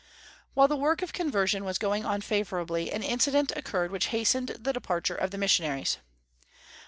[0.55, 4.73] While the work of conversion was going on favorably, an incident occurred which hastened the
[4.73, 5.99] departure of the missionaries.